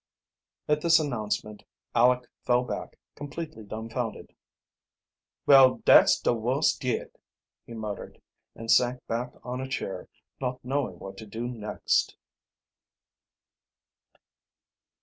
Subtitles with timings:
[0.67, 1.61] At this announcement
[1.93, 4.33] Aleck fell back completely dumfounded.
[5.45, 7.19] "Well, dat's de wust yet!"
[7.67, 8.19] he muttered,
[8.55, 10.07] and sank back on a chair,
[10.39, 12.17] not knowing what to do next.